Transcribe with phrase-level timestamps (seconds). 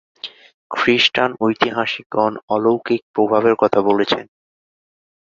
[0.71, 4.25] খ্রিষ্টান ঐতিহাসিকগণ অলৌকিক প্রভাবের কথা বলেছেন।